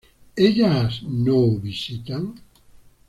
¿Ellas 0.35 1.03
no 1.03 1.39
visitan? 1.59 2.23